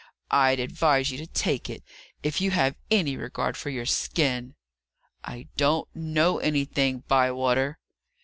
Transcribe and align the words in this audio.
I'd 0.31 0.59
advise 0.59 1.11
you 1.11 1.19
to 1.19 1.27
take 1.27 1.69
it, 1.69 1.83
if 2.23 2.41
you 2.41 2.49
have 2.49 2.75
any 2.89 3.15
regard 3.15 3.55
for 3.55 3.69
your 3.69 3.85
skin." 3.85 4.55
"I 5.23 5.47
don't 5.57 5.95
know 5.95 6.39
anything, 6.39 7.03
Bywater." 7.07 7.77